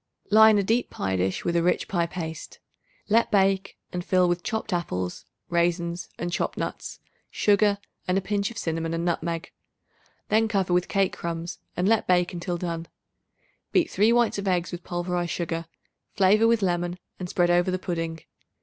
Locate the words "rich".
1.57-1.87